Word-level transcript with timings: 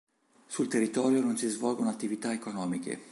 Sul 0.47 0.67
territorio 0.67 1.21
non 1.21 1.37
si 1.37 1.47
svolgono 1.47 1.89
attività 1.91 2.33
economiche. 2.33 2.99